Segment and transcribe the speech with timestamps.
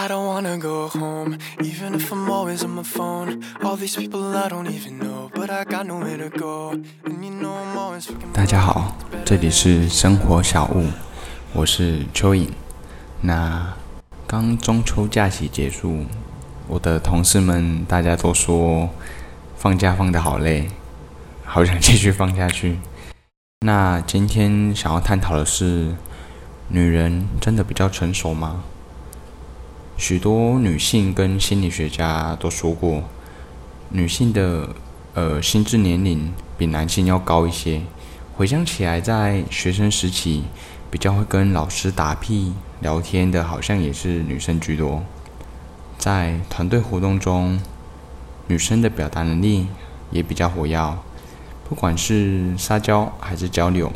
[0.00, 3.42] I don't wanna go home, even if I'm always on my phone.
[3.64, 6.70] All these people I don't even know, but I got nowhere to go.
[7.04, 10.86] And you know I'm always fucking 大家好，这里是生活小物，
[11.52, 12.50] 我是蚯蚓。
[13.22, 13.74] 那
[14.24, 16.04] 刚中秋假期结束，
[16.68, 18.88] 我的同事们大家都说
[19.56, 20.68] 放假放得好累，
[21.44, 22.78] 好想继续放下去。
[23.66, 25.96] 那今天想要探讨的是，
[26.68, 28.62] 女人真的比较成熟吗？
[29.98, 33.02] 许多女性跟心理学家都说过，
[33.88, 34.68] 女性的
[35.14, 37.82] 呃心智年龄比男性要高一些。
[38.36, 40.44] 回想起来，在学生时期，
[40.88, 45.02] 比较会跟老师打屁聊天的，好像也是女生居多。
[45.98, 47.60] 在团队活动中，
[48.46, 49.66] 女生的表达能力
[50.12, 50.96] 也比较活跃，
[51.68, 53.90] 不管是撒娇还是交流。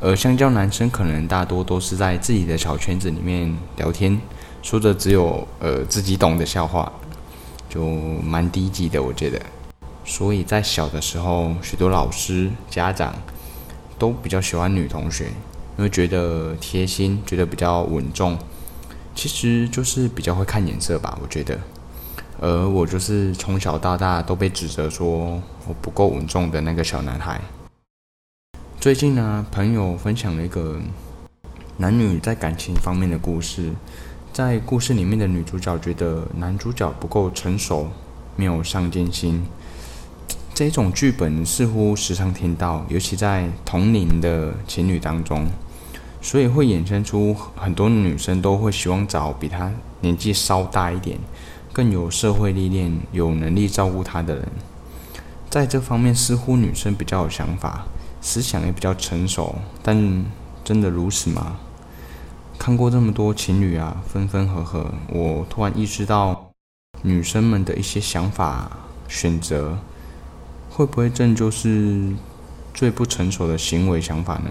[0.00, 4.20] 而相较男生，可能大多都是在自己的小圈子里面聊天。
[4.62, 6.92] 说的只有呃自己懂的笑话，
[7.68, 7.86] 就
[8.22, 9.40] 蛮低级的，我觉得。
[10.04, 13.14] 所以在小的时候，许多老师、家长
[13.98, 15.26] 都比较喜欢女同学，
[15.76, 18.38] 因为觉得贴心，觉得比较稳重。
[19.14, 21.58] 其实就是比较会看眼色吧，我觉得。
[22.40, 27.40] 而我就是从小到大都被指责说我不够稳重的那个小男孩。
[28.80, 30.78] 最近呢，朋友分享了一个
[31.76, 33.72] 男女在感情方面的故事。
[34.38, 37.88] 在故事里面的女主角觉得男主角不够成熟，
[38.36, 39.44] 没有上进心。
[40.54, 45.44] 这种剧本似乎时常听到，尤其在同龄的情侣当中，
[46.22, 49.72] 所以会衍生出很多女生都会希望找比她
[50.02, 51.18] 年纪稍大一点、
[51.72, 54.48] 更有社会历练、有能力照顾她的人。
[55.50, 57.84] 在这方面，似乎女生比较有想法，
[58.20, 60.24] 思想也比较成熟，但
[60.62, 61.56] 真的如此吗？
[62.58, 66.50] 看过这么多情侣啊，分分合合，我突然意识到，
[67.02, 68.70] 女生们的一些想法、
[69.08, 69.78] 选择，
[70.68, 72.12] 会不会正就是
[72.74, 74.50] 最不成熟的行为想法呢？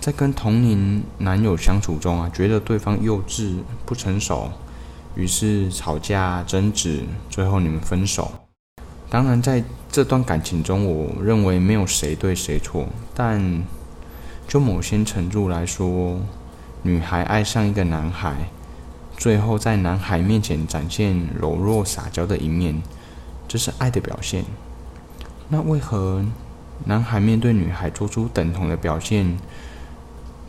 [0.00, 4.50] 在跟同龄男友相处中啊，觉得对方幼稚、不成熟，
[5.14, 8.32] 于是吵架、争执，最后你们分手。
[9.08, 9.62] 当然，在
[9.92, 13.62] 这段感情中，我认为没有谁对谁错，但
[14.48, 16.18] 就某些程度来说，
[16.86, 18.50] 女孩爱上一个男孩，
[19.16, 22.82] 最后在男孩面前展现柔弱撒娇的一面，
[23.48, 24.44] 这是爱的表现。
[25.48, 26.22] 那为何
[26.84, 29.38] 男孩面对女孩做出等同的表现，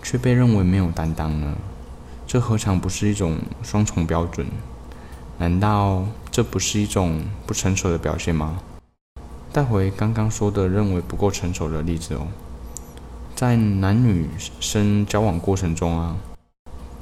[0.04, 1.56] 却被认为没有担当呢？
[2.28, 4.46] 这何尝不是一种双重标准？
[5.38, 8.60] 难道这不是一种不成熟的表现吗？
[9.54, 12.28] 带回刚刚说的认为不够成熟的例子哦。
[13.36, 14.30] 在男女
[14.62, 16.16] 生交往过程中啊，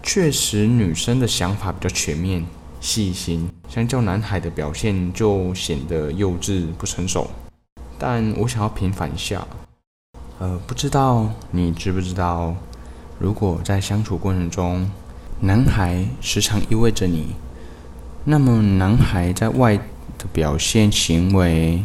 [0.01, 2.43] 确实女生的想法比较全面、
[2.81, 7.29] 细心，相较男孩的表现就显得幼稚、不成熟。
[7.99, 9.47] 但我想要平反一下，
[10.39, 12.55] 呃，不知道你知不知道，
[13.19, 14.89] 如果在相处过程中，
[15.39, 17.35] 男孩时常意味着你，
[18.23, 21.83] 那么男孩在外的表现行为。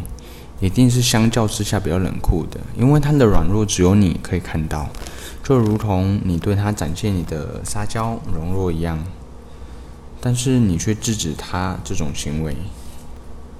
[0.60, 4.88] 一定是相较之下比较冷酷的，因为他的软弱只有你可以看到，
[5.44, 8.98] 就如同你对他展现你的撒娇柔弱一样，
[10.20, 12.56] 但是你却制止他这种行为。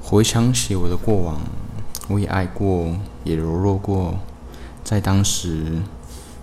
[0.02, 1.40] 回想起我的过往，
[2.08, 4.18] 我也爱过，也柔弱过，
[4.82, 5.80] 在当时，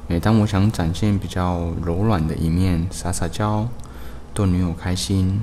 [0.07, 3.67] 每当我想展现比较柔软的一面，撒撒娇，
[4.33, 5.41] 逗女友开心，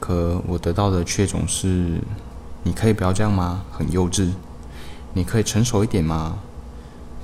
[0.00, 2.00] 可我得到的却总是。
[2.64, 3.62] 你可以不要这样吗？
[3.70, 4.32] 很幼稚。
[5.14, 6.38] 你可以成熟一点吗？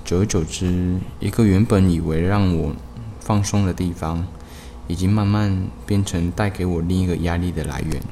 [0.04, 2.72] 久而久之，一个原本以为让我
[3.21, 4.27] 放松的地方，
[4.87, 8.03] 已经慢慢变成带给我另一个压力的来源。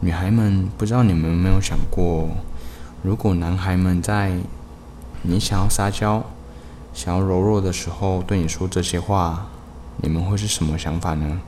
[0.00, 2.28] 女孩们，不知道你们有没有想过，
[3.02, 4.38] 如果男孩们在
[5.22, 6.24] 你想要撒娇、
[6.92, 9.46] 想要柔弱的时候对你说这些话，
[9.98, 11.40] 你们会是什么想法呢？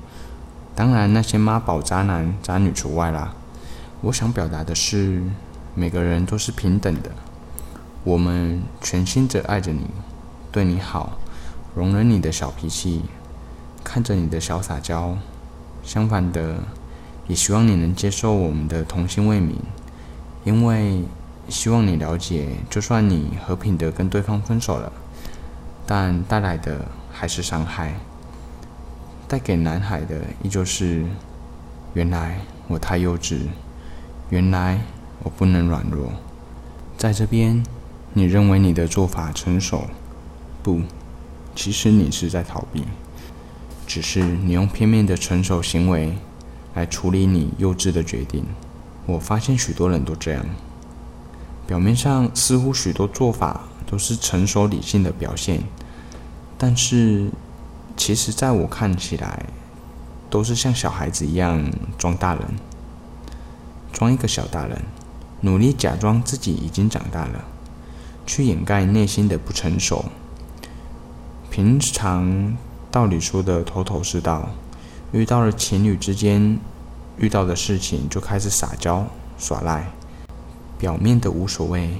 [0.74, 3.34] 当然，那些妈宝渣男渣女除外啦。
[4.00, 5.20] 我想表达的是，
[5.74, 7.10] 每个人都是平等的。
[8.04, 9.86] 我们全心的爱着你，
[10.52, 11.18] 对你好，
[11.74, 13.02] 容忍你的小脾气，
[13.82, 15.18] 看着你的小撒娇。
[15.82, 16.58] 相反的，
[17.26, 19.56] 也希望你能接受我们的童心未泯，
[20.44, 21.02] 因为
[21.48, 24.92] 希望你了解，就算你和平的跟对方分手了，
[25.84, 27.94] 但带来的还是伤害，
[29.26, 31.04] 带给男孩的依旧是：
[31.94, 33.48] 原来我太幼稚。
[34.30, 34.80] 原来
[35.22, 36.12] 我不能软弱，
[36.96, 37.64] 在这边，
[38.12, 39.88] 你认为你的做法成熟？
[40.62, 40.82] 不，
[41.54, 42.84] 其实你是在逃避。
[43.86, 46.12] 只是你用片面的成熟行为
[46.74, 48.44] 来处理你幼稚的决定。
[49.06, 50.44] 我发现许多人都这样，
[51.66, 55.62] 表面上似乎许多做法都是成熟理性的表现，
[56.58, 57.30] 但是
[57.96, 59.46] 其实在我看起来，
[60.28, 61.64] 都是像小孩子一样
[61.96, 62.44] 装大人，
[63.92, 64.82] 装一个小大人，
[65.40, 67.44] 努力假装自己已经长大了。
[68.26, 70.04] 去掩盖内心的不成熟。
[71.50, 72.54] 平常
[72.90, 74.50] 道理说的头头是道，
[75.12, 76.58] 遇到了情侣之间
[77.16, 79.06] 遇到的事情就开始撒娇
[79.38, 79.90] 耍赖，
[80.78, 81.96] 表面的无所谓，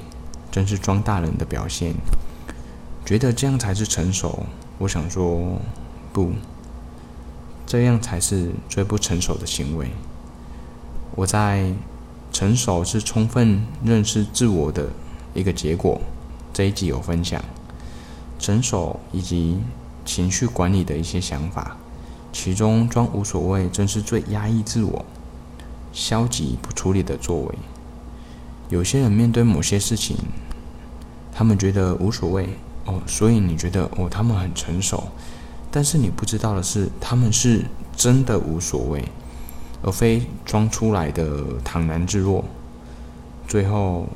[0.50, 1.94] 真是装大人的表现。
[3.06, 4.44] 觉得这样才是成熟，
[4.76, 5.58] 我想说
[6.12, 6.32] 不，
[7.64, 9.90] 这样才是最不成熟的行为。
[11.18, 11.72] 我在
[12.32, 14.88] 成熟是充分认识自我的
[15.34, 16.00] 一个结果。
[16.52, 17.42] 这一集有分享
[18.38, 19.58] 成熟以及
[20.04, 21.76] 情绪管理的一些想法，
[22.32, 25.04] 其中装无所谓正是最压抑自我、
[25.92, 27.58] 消极不处理的作为。
[28.68, 30.16] 有些人面对某些事情，
[31.32, 32.50] 他们觉得无所谓
[32.84, 35.08] 哦，所以你觉得哦他们很成熟，
[35.68, 37.64] 但是你不知道的是，他们是
[37.96, 39.04] 真的无所谓，
[39.82, 42.44] 而非装出来的坦然自若。
[43.46, 44.06] 最后。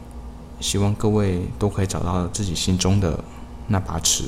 [0.61, 3.19] 希望各位都可以找到自己心中的
[3.67, 4.27] 那把尺，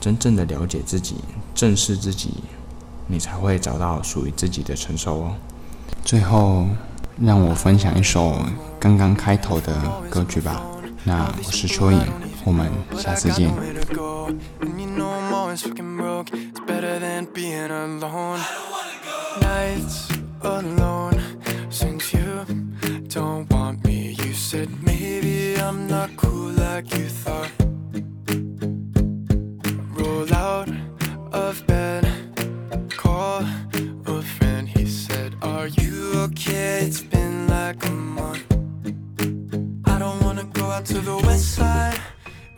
[0.00, 1.14] 真正的了解自己，
[1.54, 2.42] 正视自己，
[3.06, 5.36] 你才会找到属于自己的成熟哦。
[6.04, 6.66] 最后，
[7.20, 8.36] 让我分享一首
[8.80, 9.72] 刚刚开头的
[10.10, 10.60] 歌曲吧。
[11.04, 12.00] 那我是蚯蚓，
[12.44, 12.68] 我们
[12.98, 13.54] 下次见。
[20.44, 21.20] alone
[21.70, 22.44] since you
[23.08, 24.12] don't want me.
[24.22, 27.50] You said maybe I'm not cool like you thought.
[29.98, 30.68] Roll out
[31.32, 32.04] of bed,
[32.90, 33.44] call
[34.06, 34.68] a friend.
[34.68, 36.80] He said, Are you okay?
[36.86, 38.44] It's been like a month.
[39.86, 41.98] I don't wanna go out to the west side.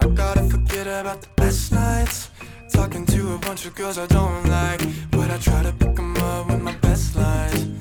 [0.00, 2.30] I gotta forget about the best nights.
[2.72, 6.16] Talking to a bunch of girls I don't like, but I try to pick 'em
[6.16, 7.75] up with my best lines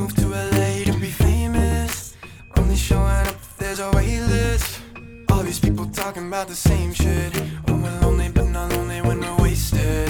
[0.00, 2.16] moved to LA to be famous.
[2.56, 4.80] Only showing up if there's a waitlist.
[5.30, 7.32] All these people talking about the same shit.
[7.68, 10.08] Oh, we're lonely but not lonely when we're wasted.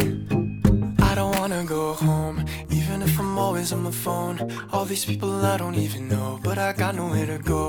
[1.10, 2.36] I don't wanna go home
[2.70, 4.36] Even if I'm always on my phone.
[4.72, 7.64] All these people I don't even know But I got nowhere to go.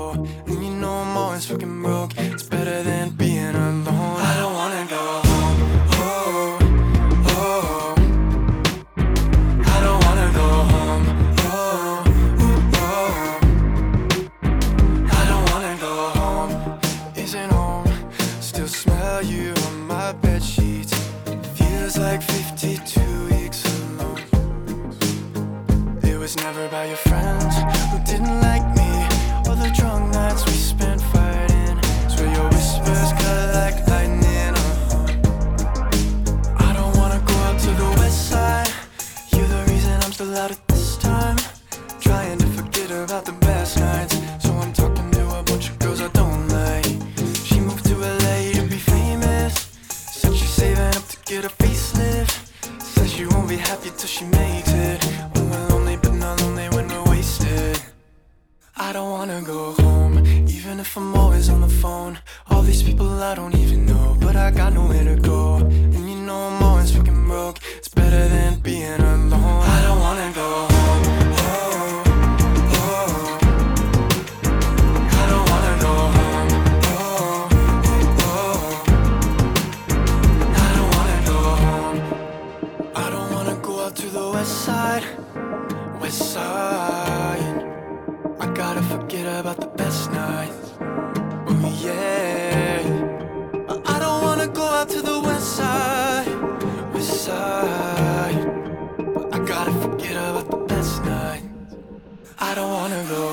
[0.46, 2.12] And you know I'm always fucking broke.
[2.16, 4.31] It's better than being alone
[26.22, 27.56] was never by your friends
[27.90, 28.92] who didn't like me.
[29.48, 35.06] Or the drunk nights we spent fighting Swear your whispers cut like lightning uh.
[36.58, 38.70] I don't wanna go out to the west side.
[39.32, 41.38] You're the reason I'm still out at this time.
[42.00, 44.11] Trying to forget about the best nights.
[63.54, 65.56] Even know, but I got nowhere to go.
[65.56, 67.58] And you know I'm always fucking broke.
[67.76, 69.62] It's better than being alone.
[69.76, 71.02] I don't wanna go home.
[75.20, 76.50] I don't wanna go home.
[80.64, 81.98] I don't wanna go home.
[82.94, 85.04] I don't wanna go out to the west side,
[86.00, 87.56] west side.
[88.40, 89.91] I gotta forget about the best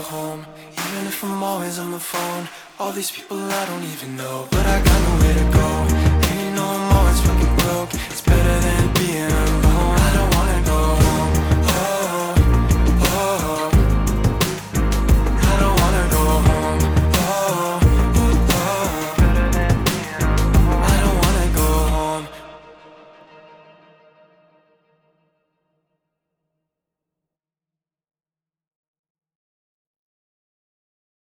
[0.09, 2.47] home, even if I'm always on the phone.
[2.79, 5.69] All these people I don't even know, but I got nowhere to go.
[6.29, 8.08] And you know I'm always fucking broke.